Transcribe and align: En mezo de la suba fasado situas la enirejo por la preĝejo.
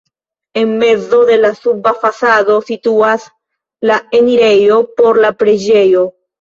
En 0.55 0.79
mezo 0.79 1.25
de 1.25 1.37
la 1.43 1.53
suba 1.59 1.93
fasado 1.93 2.57
situas 2.63 3.29
la 3.91 4.01
enirejo 4.23 4.83
por 5.01 5.23
la 5.27 5.35
preĝejo. 5.45 6.07